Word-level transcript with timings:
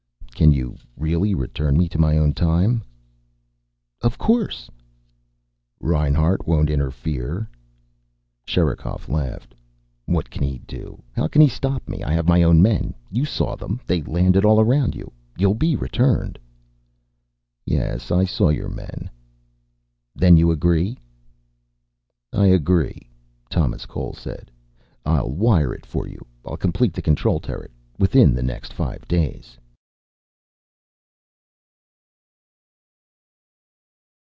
"Can 0.33 0.51
you 0.51 0.75
really 0.97 1.35
return 1.35 1.77
me 1.77 1.87
to 1.89 1.99
my 1.99 2.17
own 2.17 2.33
time?" 2.33 2.83
"Of 4.01 4.17
course!" 4.17 4.71
"Reinhart 5.79 6.47
won't 6.47 6.71
interfere?" 6.71 7.47
Sherikov 8.47 9.07
laughed. 9.07 9.53
"What 10.07 10.31
can 10.31 10.41
he 10.41 10.57
do? 10.57 11.03
How 11.15 11.27
can 11.27 11.43
he 11.43 11.47
stop 11.47 11.87
me? 11.87 12.01
I 12.01 12.11
have 12.13 12.27
my 12.27 12.41
own 12.41 12.59
men. 12.59 12.95
You 13.11 13.23
saw 13.23 13.55
them. 13.55 13.79
They 13.85 14.01
landed 14.01 14.43
all 14.43 14.59
around 14.59 14.95
you. 14.95 15.11
You'll 15.37 15.53
be 15.53 15.75
returned." 15.75 16.39
"Yes. 17.63 18.09
I 18.09 18.25
saw 18.25 18.49
your 18.49 18.69
men." 18.69 19.11
"Then 20.15 20.37
you 20.37 20.49
agree?" 20.49 20.97
"I 22.33 22.47
agree," 22.47 23.07
Thomas 23.47 23.85
Cole 23.85 24.13
said. 24.13 24.49
"I'll 25.05 25.29
wire 25.29 25.71
it 25.71 25.85
for 25.85 26.07
you. 26.07 26.25
I'll 26.43 26.57
complete 26.57 26.93
the 26.93 27.01
control 27.03 27.39
turret 27.39 27.69
within 27.99 28.33
the 28.33 28.41
next 28.41 28.73
five 28.73 29.07
days." 29.07 29.55